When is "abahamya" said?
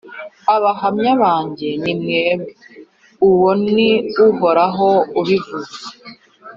0.55-1.13